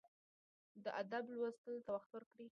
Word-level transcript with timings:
د 0.83 0.85
ادب 1.01 1.23
لوستلو 1.33 1.79
ته 1.85 1.89
وخت 1.95 2.09
ورکړئ. 2.13 2.47